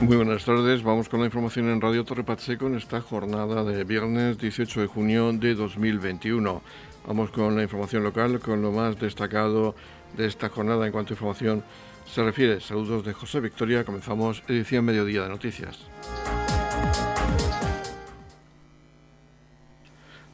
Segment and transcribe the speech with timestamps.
[0.00, 3.84] Muy buenas tardes, vamos con la información en Radio Torre Pacheco en esta jornada de
[3.84, 6.62] viernes 18 de junio de 2021.
[7.06, 9.74] Vamos con la información local, con lo más destacado
[10.16, 11.62] de esta jornada en cuanto a información
[12.06, 12.60] se refiere.
[12.60, 15.78] Saludos de José Victoria, comenzamos edición Mediodía de Noticias.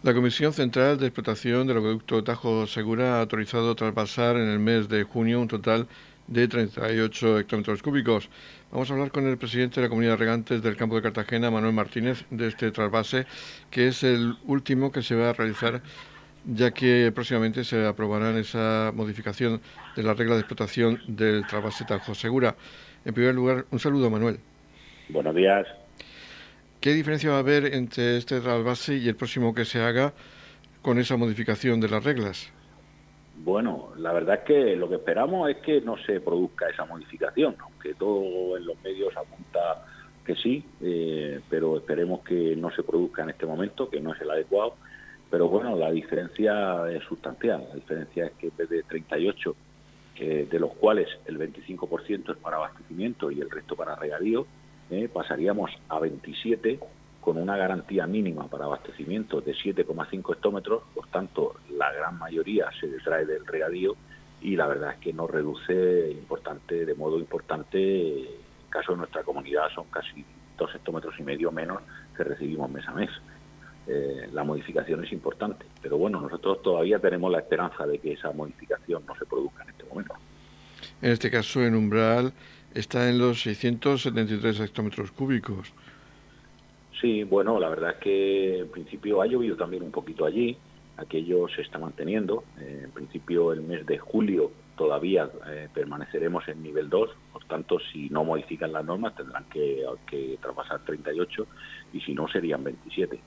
[0.02, 4.88] La Comisión Central de Explotación del Acueducto Tajo Segura ha autorizado trasvasar en el mes
[4.88, 5.86] de junio un total
[6.26, 8.30] de 38 hectómetros cúbicos.
[8.72, 11.50] Vamos a hablar con el presidente de la Comunidad de Regantes del Campo de Cartagena,
[11.50, 13.26] Manuel Martínez, de este trasvase,
[13.68, 15.82] que es el último que se va a realizar,
[16.44, 19.60] ya que próximamente se aprobará esa modificación
[19.96, 22.54] de la regla de explotación del trasvase Tajo Segura.
[23.04, 24.38] En primer lugar, un saludo, Manuel.
[25.08, 25.66] Buenos días.
[26.80, 30.12] ¿Qué diferencia va a haber entre este trasvase y el próximo que se haga
[30.80, 32.52] con esa modificación de las reglas?
[33.42, 37.56] Bueno, la verdad es que lo que esperamos es que no se produzca esa modificación,
[37.60, 39.86] aunque todo en los medios apunta
[40.24, 44.20] que sí, eh, pero esperemos que no se produzca en este momento, que no es
[44.20, 44.74] el adecuado.
[45.30, 47.66] Pero bueno, la diferencia es sustancial.
[47.68, 49.56] La diferencia es que en vez de 38,
[50.20, 54.46] de los cuales el 25% es para abastecimiento y el resto para regadío,
[54.90, 55.08] ¿eh?
[55.10, 56.78] pasaríamos a 27
[57.20, 62.88] con una garantía mínima para abastecimiento de 7,5 hectómetros, por tanto la gran mayoría se
[62.88, 63.96] detrae del regadío
[64.40, 69.22] y la verdad es que nos reduce importante, de modo importante, en caso de nuestra
[69.22, 70.24] comunidad son casi
[70.56, 71.82] 2 hectómetros y medio menos
[72.16, 73.10] que recibimos mes a mes.
[73.86, 78.30] Eh, la modificación es importante, pero bueno, nosotros todavía tenemos la esperanza de que esa
[78.32, 80.14] modificación no se produzca en este momento.
[81.02, 82.32] En este caso, en umbral
[82.74, 85.72] está en los 673 hectómetros cúbicos.
[87.00, 90.56] Sí, bueno, la verdad es que en principio ha llovido también un poquito allí,
[90.98, 92.44] aquello se está manteniendo.
[92.60, 97.78] Eh, en principio el mes de julio todavía eh, permaneceremos en nivel 2, por tanto
[97.92, 101.46] si no modifican las normas tendrán que, que traspasar 38
[101.94, 103.18] y si no serían 27.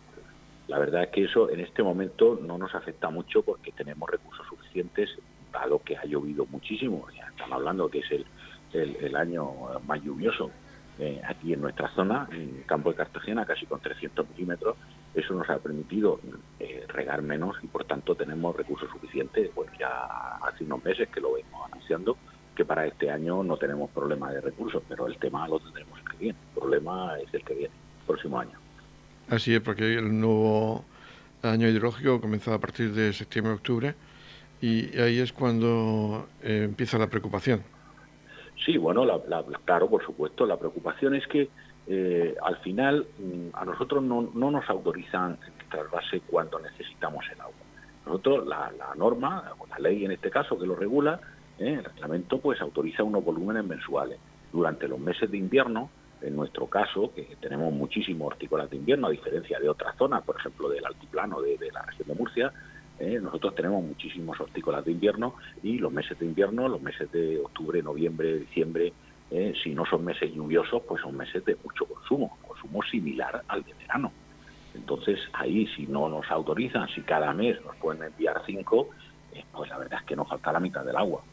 [0.67, 4.45] La verdad es que eso en este momento no nos afecta mucho porque tenemos recursos
[4.47, 5.09] suficientes,
[5.51, 7.05] dado que ha llovido muchísimo.
[7.15, 8.25] Ya estamos hablando que es el
[8.73, 9.51] el, año
[9.85, 10.51] más lluvioso
[10.99, 14.75] eh, aquí en nuestra zona, en el campo de Cartagena, casi con 300 milímetros.
[15.13, 16.19] Eso nos ha permitido
[16.59, 19.53] eh, regar menos y por tanto tenemos recursos suficientes.
[19.55, 22.17] Bueno, ya hace unos meses que lo venimos anunciando
[22.55, 26.09] que para este año no tenemos problema de recursos, pero el tema lo tendremos el
[26.09, 26.39] que viene.
[26.49, 28.59] El problema es el que viene, el próximo año.
[29.29, 30.85] Así es, porque el nuevo
[31.41, 33.95] año hidrológico comenzó a partir de septiembre-octubre
[34.61, 37.63] y ahí es cuando eh, empieza la preocupación.
[38.65, 39.05] Sí, bueno,
[39.65, 40.45] claro, por supuesto.
[40.45, 41.49] La preocupación es que
[41.87, 47.53] eh, al final mm, a nosotros no, nos autorizan el trasvase cuando necesitamos el agua.
[48.05, 51.19] Nosotros, la, norma, la ley en este caso que lo regula,
[51.59, 54.19] eh, el reglamento, pues autoriza unos volúmenes mensuales.
[54.51, 55.89] Durante los meses de invierno,
[56.21, 60.37] en nuestro caso, que tenemos muchísimos hortícolas de invierno, a diferencia de otras zonas, por
[60.37, 62.53] ejemplo del altiplano de la región de Murcia,
[62.99, 63.19] ¿eh?
[63.21, 67.81] Nosotros tenemos muchísimos hortícolas de invierno y los meses de invierno, los meses de octubre,
[67.81, 68.93] noviembre, diciembre,
[69.31, 69.53] ¿eh?
[69.63, 73.73] si no son meses lluviosos, pues son meses de mucho consumo, consumo similar al de
[73.73, 74.11] verano.
[74.75, 78.89] Entonces ahí si no nos autorizan, si cada mes nos pueden enviar cinco,
[79.33, 81.23] eh, pues la verdad es que nos falta la mitad del agua.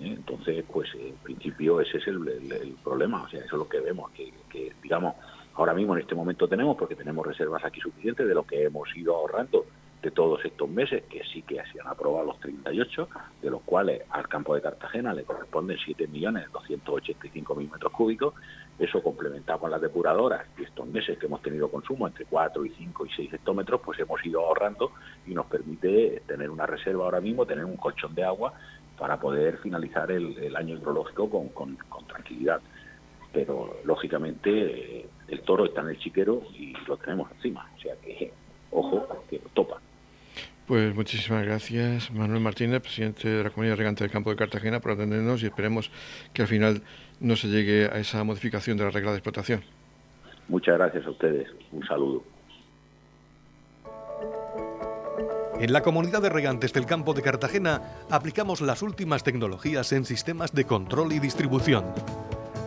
[0.00, 4.10] Entonces, pues en principio ese es el, problema, o sea, eso es lo que vemos,
[4.12, 5.14] que, que digamos,
[5.54, 8.88] ahora mismo en este momento tenemos, porque tenemos reservas aquí suficientes de lo que hemos
[8.96, 9.66] ido ahorrando
[10.02, 13.08] de todos estos meses, que sí que se han aprobado los 38,
[13.42, 18.34] de los cuales al campo de Cartagena le corresponden 7.285.000 metros cúbicos,
[18.78, 22.70] eso complementado con las depuradoras y estos meses que hemos tenido consumo entre 4 y
[22.70, 24.92] 5 y 6 hectómetros, pues hemos ido ahorrando
[25.26, 28.54] y nos permite tener una reserva ahora mismo, tener un colchón de agua
[28.98, 32.60] para poder finalizar el, año hidrológico con, tranquilidad.
[33.32, 38.32] Pero lógicamente el toro está en el chiquero y lo tenemos encima, o sea que
[38.70, 39.80] ojo, que topa.
[40.70, 44.92] Pues muchísimas gracias, Manuel Martínez, presidente de la Comunidad Regante del Campo de Cartagena, por
[44.92, 45.90] atendernos y esperemos
[46.32, 46.82] que al final
[47.18, 49.64] no se llegue a esa modificación de la regla de explotación.
[50.46, 51.48] Muchas gracias a ustedes.
[51.72, 52.22] Un saludo.
[55.58, 60.54] En la comunidad de regantes del campo de Cartagena aplicamos las últimas tecnologías en sistemas
[60.54, 61.86] de control y distribución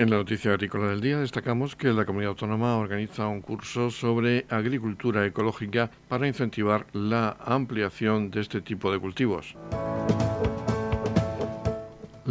[0.00, 4.46] En la noticia agrícola del día destacamos que la comunidad autónoma organiza un curso sobre
[4.48, 9.56] agricultura ecológica para incentivar la ampliación de este tipo de cultivos.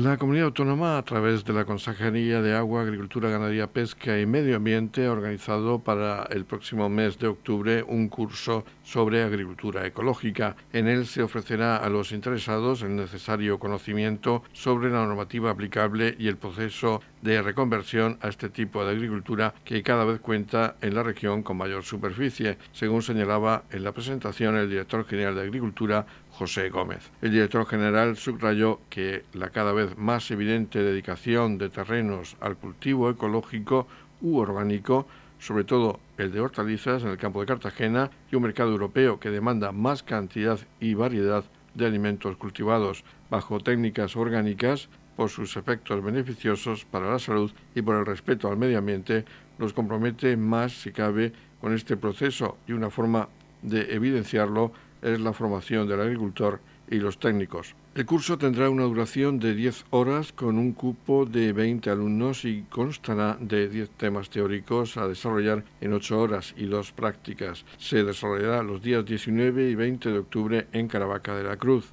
[0.02, 4.56] La comunidad autónoma, a través de la Consejería de Agua, Agricultura, Ganadería, Pesca y Medio
[4.56, 10.56] Ambiente, ha organizado para el próximo mes de octubre un curso sobre agricultura ecológica.
[10.72, 16.30] En él se ofrecerá a los interesados el necesario conocimiento sobre la normativa aplicable y
[16.30, 21.04] el proceso de reconversión a este tipo de agricultura que cada vez cuenta en la
[21.04, 26.06] región con mayor superficie, según señalaba en la presentación el director general de Agricultura,
[26.40, 27.12] José Gómez.
[27.22, 33.10] El director general subrayó que la cada vez más evidente dedicación de terrenos al cultivo
[33.10, 33.88] ecológico
[34.22, 35.06] u orgánico,
[35.38, 39.32] sobre todo el de hortalizas en el campo de Cartagena, y un mercado europeo que
[39.32, 41.44] demanda más cantidad y variedad
[41.74, 44.88] de alimentos cultivados bajo técnicas orgánicas
[45.18, 49.26] por sus efectos beneficiosos para la salud y por el respeto al medio ambiente,
[49.58, 53.28] nos compromete más, si cabe, con este proceso y una forma
[53.62, 54.72] de evidenciarlo
[55.02, 56.60] es la formación del agricultor
[56.90, 57.76] y los técnicos.
[57.96, 62.64] El curso tendrá una duración de 10 horas con un cupo de 20 alumnos y
[62.70, 67.66] constará de 10 temas teóricos a desarrollar en 8 horas y 2 prácticas.
[67.78, 71.92] Se desarrollará los días 19 y 20 de octubre en Caravaca de la Cruz.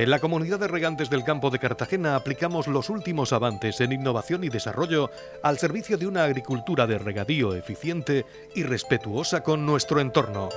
[0.00, 4.42] En la comunidad de regantes del campo de Cartagena aplicamos los últimos avances en innovación
[4.42, 5.10] y desarrollo
[5.42, 8.24] al servicio de una agricultura de regadío eficiente
[8.54, 10.48] y respetuosa con nuestro entorno.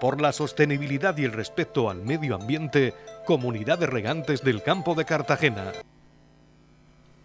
[0.00, 2.94] Por la sostenibilidad y el respeto al medio ambiente,
[3.26, 5.72] Comunidad de Regantes del Campo de Cartagena.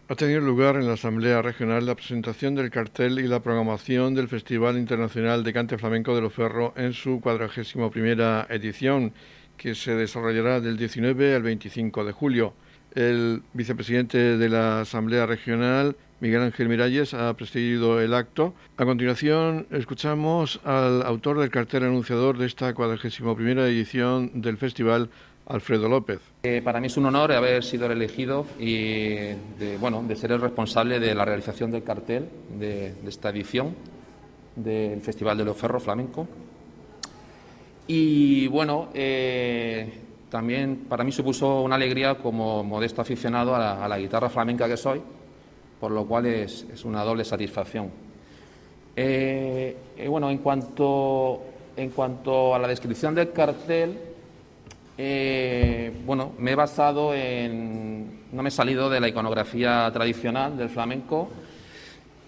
[0.07, 4.29] Ha tenido lugar en la Asamblea Regional la presentación del cartel y la programación del
[4.29, 9.13] Festival Internacional de Cante Flamenco de Loferro en su cuadragésimo primera edición
[9.57, 12.53] que se desarrollará del 19 al 25 de julio.
[12.93, 18.53] El vicepresidente de la Asamblea Regional, Miguel Ángel Miralles, ha presidido el acto.
[18.77, 25.09] A continuación, escuchamos al autor del cartel anunciador de esta 41 primera edición del festival,
[25.45, 26.19] Alfredo López.
[26.43, 29.09] Eh, para mí es un honor haber sido elegido y
[29.59, 33.75] de, bueno, de ser el responsable de la realización del cartel de, de esta edición
[34.55, 36.27] del Festival de los Ferros Flamenco.
[37.87, 39.93] Y bueno, eh,
[40.29, 45.01] también para mí supuso una alegría como modesto aficionado a la, guitarra flamenca que soy,
[45.79, 47.91] por lo cual es, una doble satisfacción.
[48.95, 51.41] Eh, eh, bueno, en cuanto,
[51.77, 53.99] en cuanto a la descripción del cartel,
[56.05, 58.25] bueno, me he basado en.
[58.31, 61.29] No me he salido de la iconografía tradicional del flamenco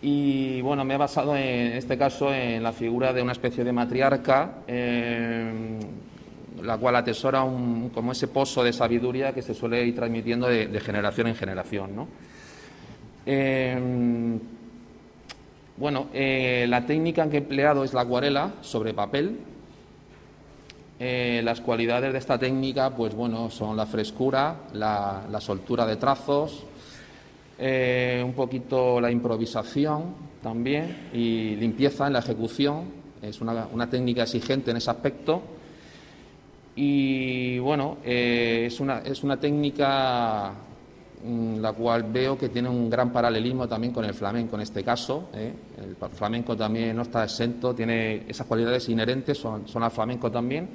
[0.01, 3.71] y bueno, me he basado en este caso en la figura de una especie de
[3.71, 5.79] matriarca, eh,
[6.61, 10.79] la cual atesora un, como ese pozo de sabiduría que se suele ir transmitiendo de,
[10.79, 11.95] generación en generación.
[11.95, 12.07] ¿no?
[13.25, 14.39] Eh,
[15.77, 19.39] bueno, eh, la técnica que he empleado es la acuarela sobre papel.
[20.99, 26.65] las cualidades de esta técnica, pues bueno, son la frescura, la soltura de trazos,
[27.59, 32.85] eh, un poquito la improvisación también y limpieza en la ejecución.
[33.21, 35.41] Es una, técnica exigente en ese aspecto.
[36.75, 40.53] Y bueno, eh, es, una, es una técnica
[41.25, 44.83] mm, la cual veo que tiene un gran paralelismo también con el flamenco en este
[44.83, 45.29] caso.
[45.33, 45.51] ¿eh?
[45.81, 50.69] El flamenco también no está exento, tiene esas cualidades inherentes, son, son al flamenco también,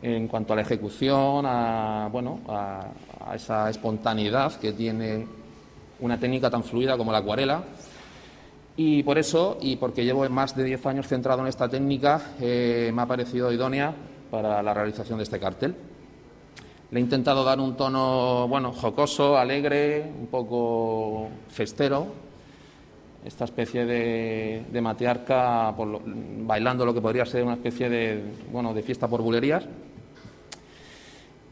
[0.00, 5.26] en cuanto a la ejecución, a, bueno, a esa espontaneidad que tiene
[6.00, 7.62] una técnica tan fluida como la acuarela.
[8.76, 12.92] Y por eso, y porque llevo más de 10 años centrado en esta técnica, eh,
[12.94, 13.92] me ha parecido idónea
[14.30, 15.74] para la realización de este cartel.
[16.90, 22.06] Le he intentado dar un tono, bueno, jocoso, alegre, un poco festero,
[23.24, 24.80] esta especie de, de
[26.46, 29.66] bailando lo que podría ser una especie de, bueno, de fiesta por bulerías.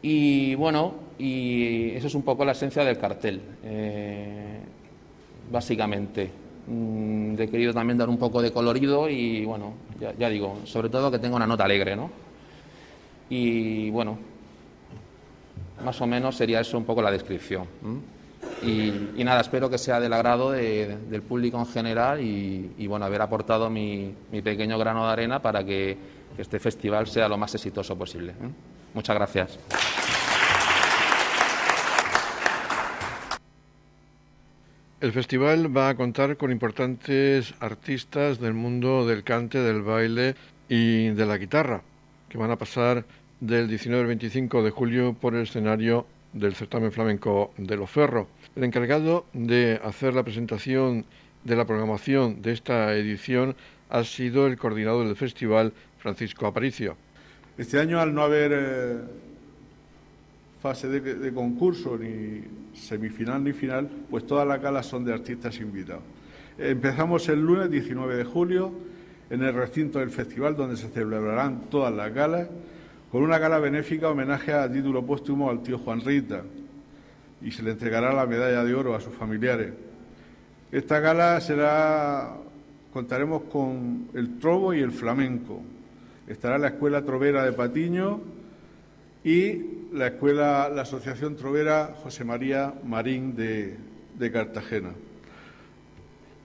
[0.02, 4.58] Y bueno, y eso es un poco la esencia del cartel, eh,
[5.50, 6.30] básicamente.
[6.66, 9.74] Mm, he querido también dar un poco de colorido y bueno,
[10.18, 12.10] ya, digo, sobre todo que tenga una nota alegre, ¿no?
[13.30, 14.18] Y bueno,
[15.84, 17.66] más o menos sería eso un poco la descripción.
[18.62, 23.70] Y, nada, espero que sea del agrado del público en general y, bueno, haber aportado
[23.70, 28.34] mi, pequeño grano de arena para que, este festival sea lo más exitoso posible.
[28.96, 29.58] Muchas gracias.
[35.02, 40.34] El festival va a contar con importantes artistas del mundo del cante, del baile
[40.70, 41.82] y de la guitarra,
[42.30, 43.04] que van a pasar
[43.38, 48.28] del 19 al 25 de julio por el escenario del certamen flamenco de Loferro.
[48.56, 51.04] El encargado de hacer la presentación
[51.44, 53.56] de la programación de esta edición
[53.90, 56.96] ha sido el coordinador del festival, Francisco Aparicio.
[57.58, 58.98] Este año, al no haber eh,
[60.60, 62.42] fase de, concurso, ni
[62.74, 66.02] semifinal ni final, pues todas las galas son de artistas invitados.
[66.58, 68.72] Empezamos el lunes 19 de julio
[69.30, 72.46] en el recinto del festival donde se celebrarán todas las galas,
[73.10, 76.42] con una gala benéfica homenaje a título póstumo al tío Juan Rita
[77.40, 79.72] y se le entregará la medalla de oro a sus familiares.
[80.70, 82.36] Esta gala será,
[82.92, 85.62] contaremos con el trobo y el flamenco.
[86.26, 88.20] Estará la Escuela Trovera de Patiño
[89.22, 93.76] y la Escuela, la Asociación Trovera José María Marín de,
[94.18, 94.90] de Cartagena.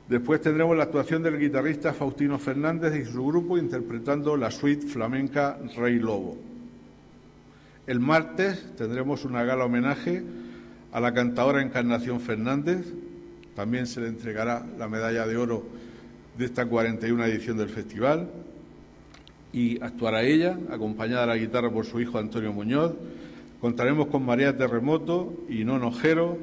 [0.08, 5.58] Después tendremos la actuación del guitarrista Faustino Fernández y su grupo interpretando la suite flamenca
[5.76, 6.38] Rey Lobo.
[7.88, 10.24] El martes tendremos una gala homenaje
[10.92, 12.86] a la cantadora Encarnación Fernández.
[13.56, 15.64] También se le entregará la medalla de oro
[16.38, 18.30] de esta 41 edición del festival.
[19.54, 22.94] Y actuará ella, acompañada a la guitarra por su hijo Antonio Muñoz.
[23.60, 26.38] Contaremos con María Terremoto y Nono Ojero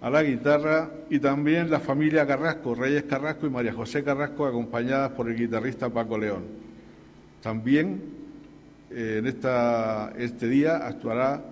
[0.00, 5.12] a la guitarra y también la familia Carrasco, Reyes Carrasco y María José Carrasco, acompañadas
[5.12, 6.42] por el guitarrista Paco León.
[7.42, 8.02] También
[8.90, 11.42] eh, en esta, este día actuará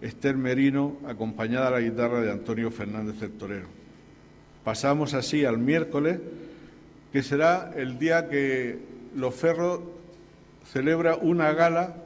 [0.00, 3.68] Esther Merino, acompañada a la guitarra de Antonio Fernández el Torero.
[4.64, 6.18] Pasamos así al miércoles,
[7.12, 8.78] que será el día que
[9.14, 9.80] Los Ferros
[10.64, 11.96] celebra una gala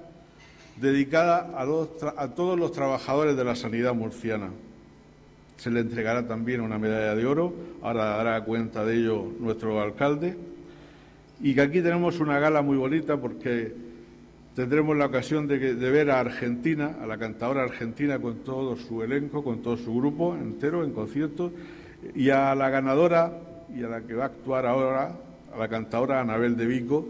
[0.76, 4.50] dedicada a, todos los trabajadores de la sanidad murciana.
[5.56, 10.36] Se le entregará también una medalla de oro, ahora dará cuenta de ello nuestro alcalde.
[11.40, 13.74] Y que aquí tenemos una gala muy bonita porque
[14.54, 19.44] tendremos la ocasión de, ver a Argentina, a la cantadora argentina con todo su elenco,
[19.44, 21.52] con todo su grupo entero en concierto,
[22.14, 23.38] y a la ganadora
[23.74, 25.12] y a la que va a actuar ahora,
[25.54, 27.06] a la cantadora Anabel de Vico,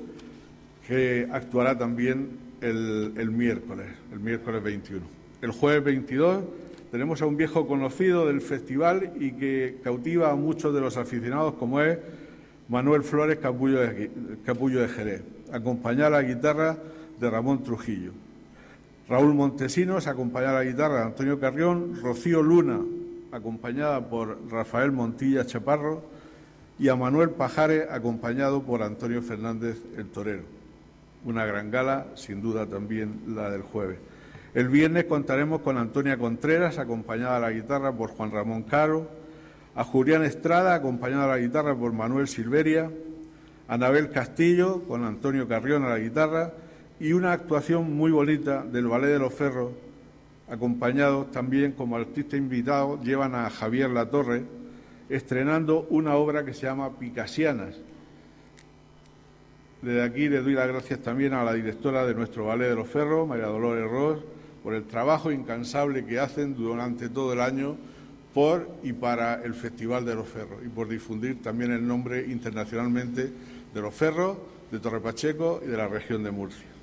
[0.86, 5.02] que actuará también el, el miércoles, el miércoles 21.
[5.42, 6.44] El jueves 22
[6.90, 11.54] tenemos a un viejo conocido del festival y que cautiva a muchos de los aficionados,
[11.54, 11.98] como es
[12.68, 14.10] Manuel Flores Capullo de,
[14.44, 15.22] Capullo de Jerez,
[15.52, 16.76] acompañada a la guitarra
[17.18, 18.12] de Ramón Trujillo.
[19.08, 22.80] Raúl Montesinos, acompañada a la guitarra de Antonio Carrión, Rocío Luna,
[23.32, 26.13] acompañada por Rafael Montilla Chaparro,
[26.78, 30.42] y a Manuel Pajares, acompañado por Antonio Fernández el Torero.
[31.24, 33.98] Una gran gala, sin duda también la del jueves.
[34.54, 39.08] El viernes contaremos con Antonia Contreras, acompañada a la guitarra por Juan Ramón Caro,
[39.74, 42.90] a Julián Estrada, acompañada a la guitarra por Manuel Silveria,
[43.68, 46.52] a Anabel Castillo, con Antonio Carrión a la guitarra,
[47.00, 49.72] y una actuación muy bonita del Ballet de los Ferros,
[50.48, 54.44] acompañados también como artista invitado, llevan a Javier Latorre,
[55.08, 57.74] estrenando una obra que se llama Picasianas.
[59.82, 62.88] Desde aquí le doy las gracias también a la directora de nuestro Ballet de los
[62.88, 64.18] Ferros, María Dolores Ross,
[64.62, 67.76] por el trabajo incansable que hacen durante todo el año
[68.32, 73.30] por y para el Festival de los Ferros y por difundir también el nombre internacionalmente
[73.74, 74.38] de los Ferros,
[74.72, 76.73] de Torre Pacheco y de la región de Murcia.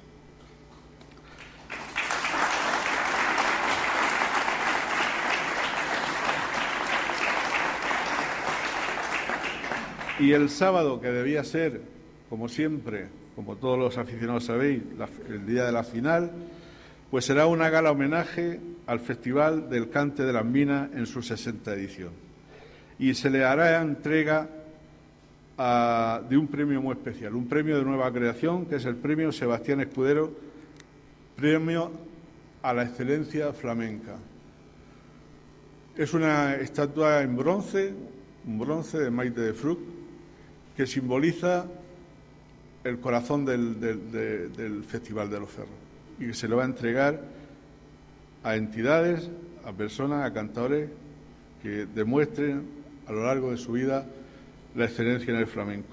[10.22, 11.82] Y el sábado, que debía ser,
[12.30, 14.84] como siempre, como todos los aficionados sabéis,
[15.28, 16.30] el día de la final,
[17.10, 21.74] pues será una gala homenaje al Festival del Cante de las Minas en su 60
[21.74, 22.12] edición.
[23.00, 24.48] Y se le hará entrega
[26.30, 29.82] de un premio muy especial, un premio de nueva creación, que es el premio Sebastián
[29.82, 30.32] Escudero,
[31.36, 31.92] premio
[32.62, 34.18] a la excelencia flamenca.
[35.98, 37.92] Es una estatua en bronce,
[38.46, 39.80] un bronce de Maite de Fruc,
[40.76, 41.66] que simboliza
[42.84, 45.70] el corazón del, Festival de los Ferros
[46.20, 47.22] y que se lo va a entregar
[48.44, 49.30] a entidades,
[49.66, 50.90] a personas, a cantadores
[51.62, 52.64] que demuestren
[53.08, 54.06] a lo largo de su vida
[54.76, 55.90] la excelencia en el flamenco.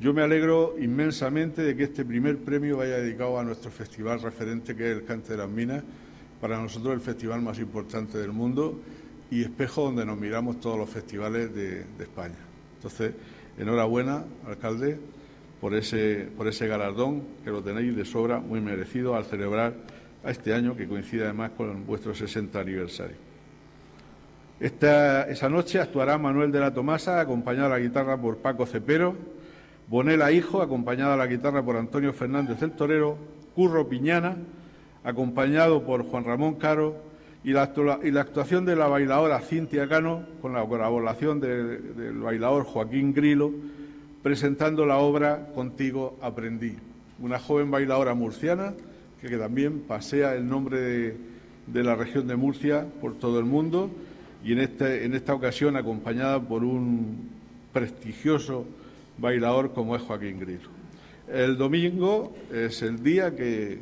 [0.00, 4.76] Yo me alegro inmensamente de que este primer premio vaya dedicado a nuestro festival referente,
[4.76, 5.82] que es el Cante de las Minas,
[6.40, 8.80] para nosotros el festival más importante del mundo
[9.30, 12.36] y espejo donde nos miramos todos los festivales de, de España.
[12.76, 13.12] Entonces,
[13.58, 14.98] Enhorabuena, alcalde,
[15.60, 16.28] por ese,
[16.68, 19.74] galardón que lo tenéis de sobra, muy merecido, al celebrar
[20.24, 23.16] a este año, que coincide además con vuestro 60 aniversario.
[24.60, 29.16] esa noche actuará Manuel de la Tomasa, acompañado a la guitarra por Paco Cepero,
[29.88, 33.18] Bonela Hijo, acompañado a la guitarra por Antonio Fernández del Torero,
[33.54, 34.36] Curro Piñana,
[35.02, 37.07] acompañado por Juan Ramón Caro,
[37.44, 43.52] y la, actuación de la bailadora Cintia Cano, con la colaboración del bailador Joaquín Grilo,
[44.22, 46.74] presentando la obra Contigo aprendí.
[47.20, 48.74] Una joven bailadora murciana
[49.20, 51.16] que, también pasea el nombre
[51.66, 53.90] de, la región de Murcia por todo el mundo
[54.44, 57.28] y en, este, en esta ocasión acompañada por un
[57.72, 58.64] prestigioso
[59.18, 60.68] bailador como es Joaquín Grillo.
[61.28, 63.78] El domingo es el día que,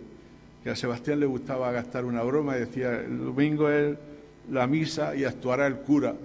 [0.71, 3.97] a Sebastián le gustaba gastar una broma y decía, el domingo es
[4.51, 6.15] la misa y actuará el cura.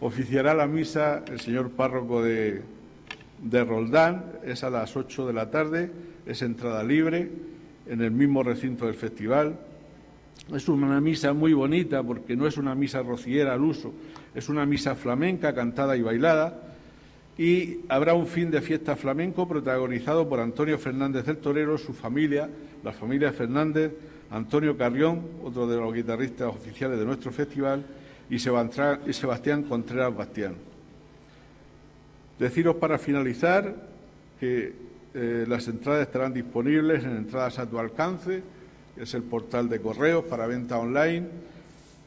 [0.00, 2.62] oficiará la misa el señor párroco de,
[3.42, 5.90] de Roldán, es a las 8 de la tarde,
[6.26, 7.30] es entrada libre
[7.86, 9.58] en el mismo recinto del festival.
[10.54, 13.92] Es una misa muy bonita porque no es una misa rociera al uso,
[14.34, 16.69] es una misa flamenca cantada y bailada.
[17.40, 22.50] Y habrá un fin de fiesta flamenco protagonizado por Antonio Fernández del Torero, su familia,
[22.84, 23.92] la familia Fernández,
[24.30, 27.82] Antonio Carrión, otro de los guitarristas oficiales de nuestro festival,
[28.28, 30.54] y Sebastián Contreras Bastián.
[32.38, 33.74] Deciros para finalizar
[34.38, 34.74] que
[35.14, 38.42] eh, las entradas estarán disponibles en entradas a tu alcance,
[38.94, 41.26] que es el portal de correos para venta online,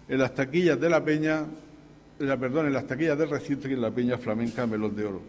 [0.08, 1.48] en las taquillas de la Peña,
[2.18, 5.22] perdón, en las taquillas del recinto y en la Peña Flamenca Melón de Oro.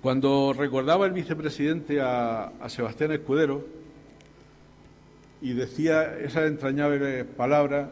[0.00, 3.64] Cuando recordaba el vicepresidente a, Sebastián Escudero
[5.40, 7.88] y decía esas entrañables palabras,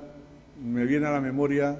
[0.62, 1.78] me viene a la memoria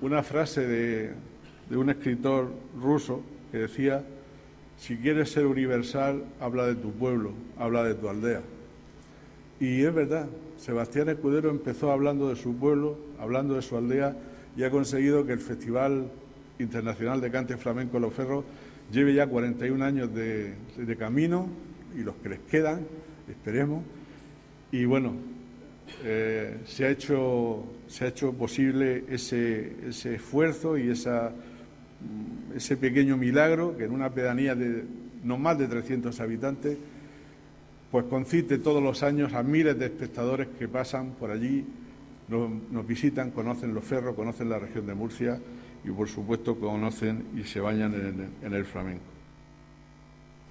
[0.00, 4.04] una frase de un escritor ruso que decía
[4.82, 8.40] si quieres ser universal, habla de tu pueblo, habla de tu aldea.
[9.60, 10.26] Y es verdad,
[10.56, 14.14] Sebastián Escudero empezó hablando de su pueblo, hablando de su aldea,
[14.56, 16.10] y ha conseguido que el Festival
[16.58, 18.44] Internacional de Cante Flamenco Los Ferros
[18.90, 20.54] lleve ya 41 años de,
[20.98, 21.48] camino,
[21.96, 22.86] y los que les quedan,
[23.28, 23.82] esperemos.
[24.70, 25.14] Y bueno,
[26.04, 30.90] eh, se, ha hecho, se ha hecho posible ese, esfuerzo y
[32.02, 34.84] Mm, ese pequeño milagro que en una pedanía de
[35.22, 36.76] no más de 300 habitantes,
[37.90, 41.64] pues concite todos los años a miles de espectadores que pasan por allí,
[42.32, 45.38] nos, visitan, conocen los ferros, conocen la región de Murcia
[45.84, 47.94] y por supuesto conocen y se bañan
[48.42, 49.12] en el flamenco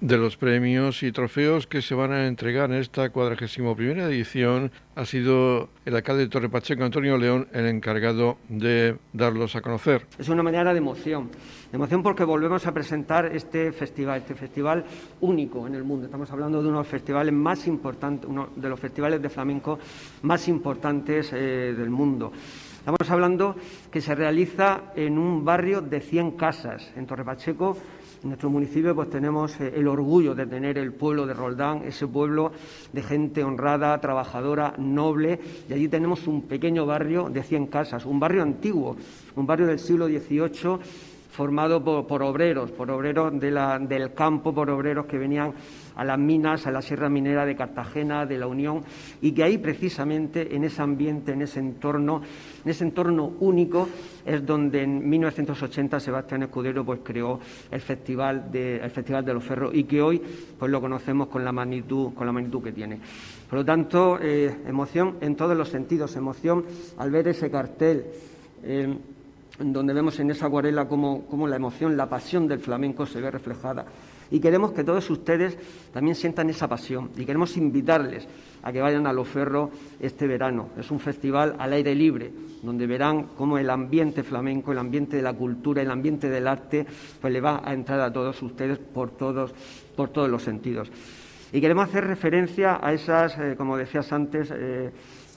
[0.02, 4.72] de los premios y trofeos que se van a entregar en esta cuadragésimo primera edición
[4.96, 10.04] ha sido el alcalde de Torre Pacheco, Antonio León, el encargado de darlos a conocer.
[10.18, 11.30] Es una manera de emoción,
[11.72, 14.84] emoción porque volvemos a presentar este festival, este festival
[15.20, 16.04] único en el mundo.
[16.04, 19.78] Estamos hablando de uno de los festivales más importantes, uno de los festivales de flamenco
[20.22, 22.30] más importantes eh, del mundo.
[22.78, 23.56] Estamos hablando
[23.90, 27.76] que se realiza en un barrio de 100 casas, en Torre Pacheco,
[28.22, 32.06] en nuestro municipio pues tenemos eh, el orgullo de tener el pueblo de Roldán, ese
[32.06, 32.52] pueblo
[32.92, 38.20] de gente honrada, trabajadora, noble, y allí tenemos un pequeño barrio de 100 casas, un
[38.20, 38.96] barrio antiguo,
[39.36, 40.78] un barrio del siglo XVIII
[41.32, 45.54] formado por, obreros, por obreros del campo, por obreros que venían
[45.96, 48.82] a las minas, a la Sierra Minera de Cartagena, de la Unión,
[49.22, 52.20] y que ahí precisamente en ese ambiente, en ese entorno,
[52.64, 53.88] en ese entorno único,
[54.26, 57.40] es donde en 1980 Sebastián Escudero pues, creó
[57.70, 60.22] el Festival de, Festival de los Ferros y que hoy
[60.58, 63.00] pues, lo conocemos con la magnitud, con la magnitud que tiene.
[63.48, 66.64] Por lo tanto, eh, emoción en todos los sentidos, emoción
[66.98, 68.04] al ver ese cartel.
[68.64, 68.96] Eh,
[69.58, 73.30] donde vemos en esa acuarela cómo, cómo la emoción, la pasión del flamenco se ve
[73.30, 73.86] reflejada
[74.32, 75.58] y queremos que todos ustedes
[75.92, 78.26] también sientan esa pasión y queremos invitarles
[78.62, 79.68] a que vayan a Los Ferros
[80.00, 80.70] este verano.
[80.78, 85.22] Es un festival al aire libre, donde verán cómo el ambiente flamenco, el ambiente de
[85.22, 86.86] la cultura, el ambiente del arte,
[87.20, 89.52] pues le va a entrar a todos ustedes por todos,
[89.94, 90.90] por todos los sentidos.
[91.52, 94.90] Y queremos hacer referencia a esas, eh, como decías antes, eh,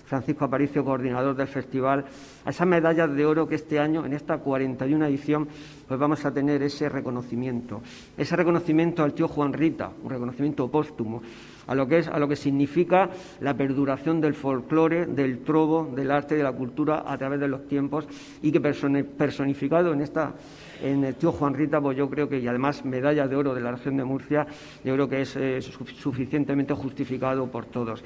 [0.05, 2.05] Francisco Aparicio, coordinador del festival,
[2.45, 5.47] a esas medallas de oro que este año, en esta 41 edición,
[5.87, 7.81] pues vamos a tener ese reconocimiento.
[8.17, 11.21] Ese reconocimiento al tío Juan Rita, un reconocimiento póstumo,
[11.67, 13.09] a lo que, es, a lo que significa
[13.41, 17.67] la perduración del folclore, del trobo, del arte, de la cultura a través de los
[17.67, 18.07] tiempos
[18.41, 20.33] y que personificado en esta
[20.81, 23.61] en el tío Juan Rita, pues yo creo que, y además medalla de oro de
[23.61, 24.45] la región de Murcia,
[24.83, 28.03] yo creo que es suficientemente justificado por todos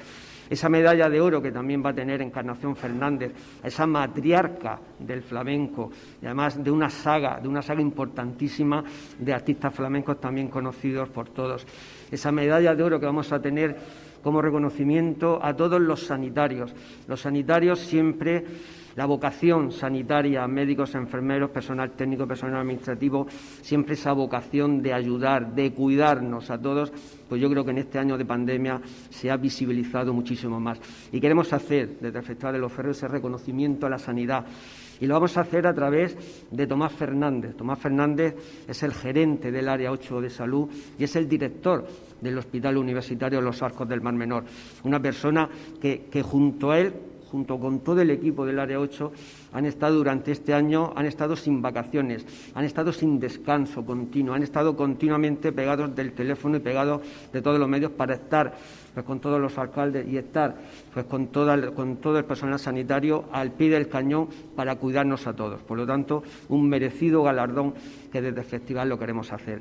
[0.50, 3.32] esa medalla de oro que también va a tener Encarnación Fernández,
[3.62, 8.82] esa matriarca del flamenco, y además de una saga, de una saga importantísima
[9.16, 11.64] de artistas flamencos también conocidos por todos.
[12.10, 13.76] Esa medalla de oro que vamos a tener
[14.22, 16.74] como reconocimiento a todos los sanitarios.
[17.06, 18.44] Los sanitarios siempre
[18.96, 23.26] la vocación sanitaria, médicos, enfermeros, personal técnico, personal administrativo,
[23.62, 26.92] siempre esa vocación de ayudar, de cuidarnos a todos,
[27.28, 30.80] pues yo creo que en este año de pandemia se ha visibilizado muchísimo más.
[31.12, 34.44] Y queremos hacer desde el Festival de los Ferros ese reconocimiento a la sanidad.
[35.00, 36.16] Y lo vamos a hacer a través
[36.50, 37.56] de Tomás Fernández.
[37.56, 38.34] Tomás Fernández
[38.68, 41.86] es el gerente del Área 8 de Salud y es el director
[42.20, 44.44] del Hospital Universitario Los Arcos del Mar Menor.
[44.84, 45.48] Una persona
[45.80, 46.92] que, que junto a él
[47.30, 49.12] junto con todo el equipo del Área 8,
[49.52, 54.42] han estado durante este año, han estado sin vacaciones, han estado sin descanso continuo, han
[54.42, 58.54] estado continuamente pegados del teléfono y pegados de todos los medios para estar
[58.94, 60.56] pues, con todos los alcaldes y estar
[60.92, 65.60] pues, con, con todo el personal sanitario al pie del cañón para cuidarnos a todos.
[65.62, 67.74] Por lo tanto, un merecido galardón
[68.12, 69.60] que desde el festival lo queremos hacer.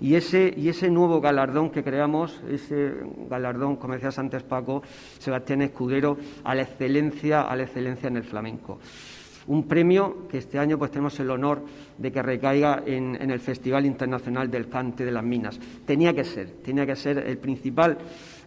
[0.00, 2.94] Y ese, y ese nuevo galardón que creamos, ese
[3.28, 4.82] galardón, como decías antes Paco,
[5.18, 8.78] Sebastián Escudero, a la excelencia, a la excelencia en el flamenco.
[9.46, 11.64] Un premio que este año pues tenemos el honor
[11.98, 15.58] de que recaiga en, el Festival Internacional del Cante de las Minas.
[15.84, 17.98] Tenía que ser, tenía que ser el principal,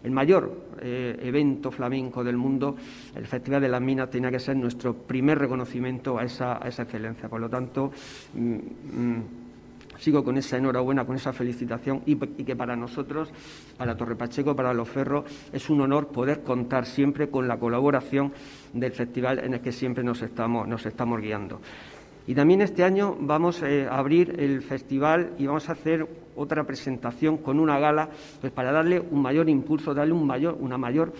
[0.02, 2.76] el mayor eh, evento flamenco del mundo,
[3.14, 7.28] el Festival de las Minas tenía que ser nuestro primer reconocimiento a esa, excelencia.
[7.28, 7.90] Por lo tanto,
[8.34, 9.43] mm, mm,
[9.98, 13.30] sigo con esa enhorabuena, con esa felicitación y, que para nosotros,
[13.76, 18.32] para Torre Pacheco, para Los Ferros, es un honor poder contar siempre con la colaboración
[18.72, 21.60] del festival en el que siempre nos estamos, guiando.
[22.26, 26.64] Y también este año vamos eh, a abrir el festival y vamos a hacer otra
[26.64, 28.08] presentación con una gala
[28.40, 31.12] pues para darle un mayor impulso, darle una mayor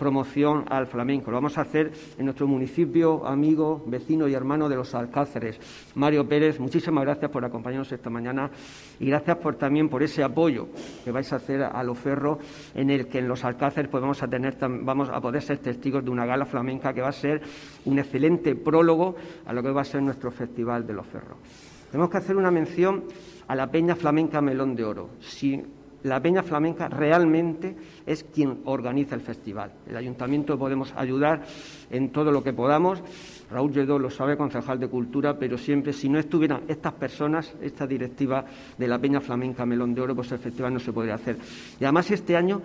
[0.00, 1.30] promoción al flamenco.
[1.30, 5.60] Lo vamos a hacer en nuestro municipio, amigo, vecino y hermano de los Alcáceres.
[5.94, 8.50] Mario Pérez, muchísimas gracias por acompañarnos esta mañana
[8.98, 10.68] y gracias por, también por ese apoyo
[11.04, 12.38] que vais a hacer a los ferros
[12.74, 16.02] en el que en los Alcáceres pues vamos a tener vamos a poder ser testigos
[16.02, 17.42] de una gala flamenca que va a ser
[17.84, 21.36] un excelente prólogo a lo que va a ser nuestro festival de los ferros.
[21.90, 23.04] Tenemos que hacer una mención
[23.48, 25.10] a la Peña Flamenca Melón de Oro
[26.02, 29.72] la Peña Flamenca realmente es quien organiza el festival.
[29.88, 31.42] El ayuntamiento podemos ayudar
[31.90, 33.02] en todo lo que podamos.
[33.50, 37.86] Raúl Lledó lo sabe, concejal de Cultura, pero siempre, si no estuvieran estas personas, esta
[37.86, 38.44] directiva
[38.78, 41.36] de la Peña Flamenca Melón de Oro, pues el festival no se podría hacer.
[41.78, 42.62] Y además este año,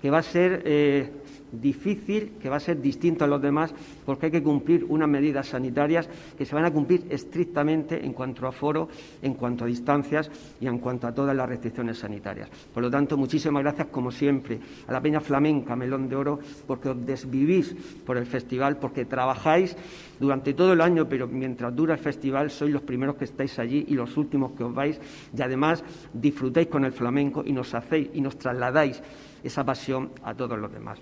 [0.00, 1.10] que va a ser eh,
[1.52, 5.48] difícil, que va a ser distinto a los demás, porque hay que cumplir unas medidas
[5.48, 8.88] sanitarias que se van a cumplir estrictamente en cuanto a foro,
[9.22, 10.30] en cuanto a distancias
[10.60, 12.48] y en cuanto a todas las restricciones sanitarias.
[12.72, 16.90] Por lo tanto, muchísimas gracias, como siempre, a la Peña Flamenca Melón de Oro, porque
[16.90, 19.76] os desvivís por el festival, porque trabajáis
[20.18, 23.84] durante todo el año, pero mientras dura el festival sois los primeros que estáis allí
[23.88, 25.00] y los últimos que os vais,
[25.36, 29.02] y además disfrutáis con el flamenco y nos hacéis y nos trasladáis
[29.46, 30.98] esa pasión a todos los demás.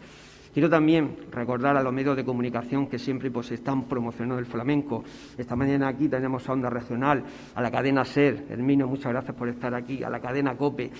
[0.54, 5.02] Quiero también recordar a los medios de comunicación que siempre pues, están promocionando el flamenco.
[5.36, 7.24] Esta mañana aquí tenemos a Onda Regional,
[7.56, 8.46] a la cadena SER.
[8.48, 10.92] Hermino, muchas gracias por estar aquí, a la cadena COPE.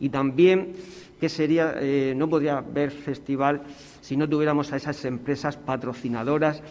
[0.00, 0.72] Y también
[1.20, 3.62] que sería, eh, no podría haber festival
[4.00, 6.62] si no tuviéramos a esas empresas patrocinadoras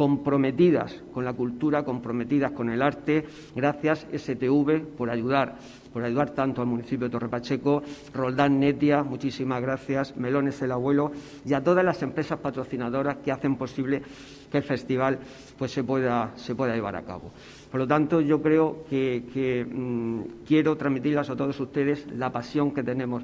[0.00, 3.26] comprometidas con la cultura, comprometidas con el arte.
[3.54, 5.58] Gracias STV por ayudar
[5.92, 7.82] por ayudar tanto al municipio de Torrepacheco,
[8.14, 11.12] Roldán Netia, muchísimas gracias, Melones el Abuelo
[11.44, 14.02] y a todas las empresas patrocinadoras que hacen posible
[14.50, 15.18] que el festival
[15.58, 17.32] pues, se, pueda, se pueda llevar a cabo.
[17.70, 22.82] Por lo tanto, yo creo que, mm, quiero transmitirles a todos ustedes la pasión que
[22.82, 23.22] tenemos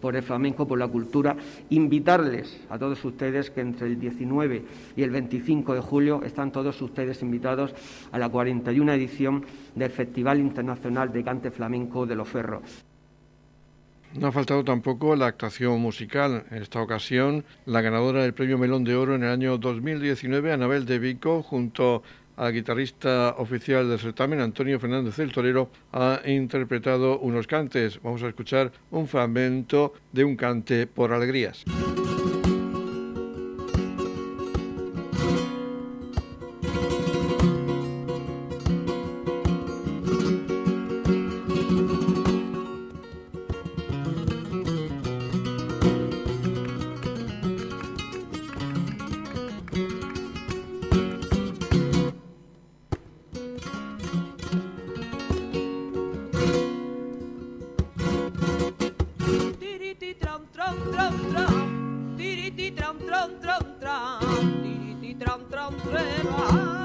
[0.00, 1.36] por el flamenco, por la cultura,
[1.70, 4.62] invitarles a todos ustedes que entre el 19
[4.96, 7.74] y el 25 de julio están todos ustedes invitados
[8.12, 12.84] a la 41 edición del Festival Internacional de Cante Flamenco de Los Ferros.
[14.14, 16.44] No ha faltado tampoco la actuación musical.
[16.50, 20.86] En esta ocasión, la ganadora del Premio Melón de Oro en el año 2019, Anabel
[20.86, 22.02] de Vico, junto
[22.36, 28.00] al guitarrista oficial del certamen, Antonio Fernández del Torero, ha interpretado unos cantes.
[28.02, 31.64] Vamos a escuchar un fragmento de un cante por alegrías.
[63.06, 64.20] tran tran tran,
[64.62, 66.75] tiriti tran tran tran.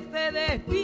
[0.00, 0.83] se despide.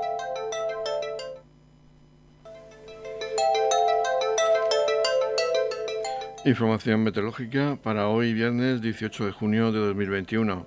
[6.43, 10.65] Información meteorológica para hoy viernes 18 de junio de 2021.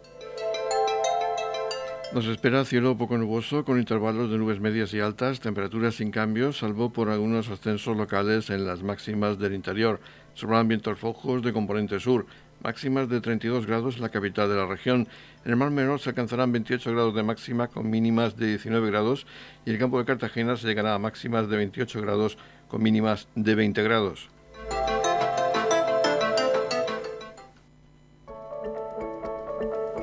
[2.12, 6.58] Nos espera cielo poco nuboso con intervalos de nubes medias y altas, temperaturas sin cambios,
[6.58, 9.98] salvo por algunos ascensos locales en las máximas del interior.
[10.34, 12.26] Sobran vientos flojos de componente sur,
[12.62, 15.08] máximas de 32 grados en la capital de la región.
[15.44, 19.26] En el Mar Menor se alcanzarán 28 grados de máxima con mínimas de 19 grados
[19.66, 23.56] y el campo de Cartagena se llegará a máximas de 28 grados con mínimas de
[23.56, 24.28] 20 grados.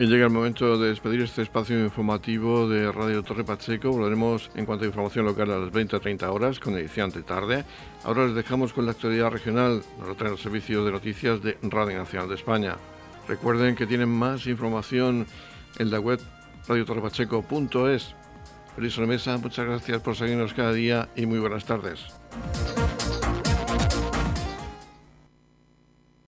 [0.00, 3.90] Y llega el momento de despedir este espacio informativo de Radio Torre Pacheco.
[3.90, 7.66] Volveremos en cuanto a información local a las 20-30 horas con edición de tarde.
[8.04, 9.82] Ahora les dejamos con la actualidad regional.
[9.98, 12.78] Nos trae el servicio de noticias de Radio Nacional de España.
[13.28, 15.26] Recuerden que tienen más información
[15.78, 16.18] en la web
[16.66, 18.14] radiotorrepacheco.es.
[18.76, 22.06] Feliz mesa, muchas gracias por seguirnos cada día y muy buenas tardes.